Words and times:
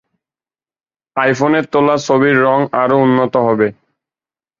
আইফোনের 1.17 1.65
তোলা 1.73 1.95
ছবির 2.05 2.35
রং 2.45 2.59
আরও 2.81 2.95
উন্নত 2.97 3.33
হবে। 3.47 3.67